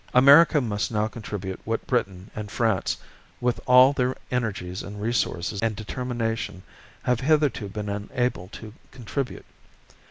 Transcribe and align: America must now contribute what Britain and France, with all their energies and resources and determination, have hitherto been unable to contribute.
America 0.15 0.59
must 0.59 0.89
now 0.89 1.07
contribute 1.07 1.59
what 1.63 1.85
Britain 1.85 2.31
and 2.35 2.49
France, 2.49 2.97
with 3.39 3.59
all 3.67 3.93
their 3.93 4.15
energies 4.31 4.81
and 4.81 4.99
resources 4.99 5.61
and 5.61 5.75
determination, 5.75 6.63
have 7.03 7.19
hitherto 7.19 7.69
been 7.69 7.87
unable 7.87 8.47
to 8.47 8.73
contribute. 8.89 9.45